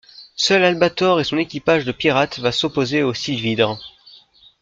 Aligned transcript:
Seul 0.35 0.63
Albator 0.63 1.19
et 1.19 1.23
son 1.23 1.37
équipage 1.37 1.85
de 1.85 1.91
pirates 1.91 2.39
va 2.39 2.51
s'opposer 2.51 3.03
aux 3.03 3.13
sylvidres. 3.13 3.77